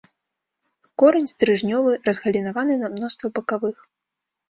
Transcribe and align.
Корань 1.03 1.29
стрыжнёвы, 1.33 1.93
разгалінаваны 2.09 2.73
на 2.83 2.87
мноства 2.97 3.27
бакавых. 3.41 3.77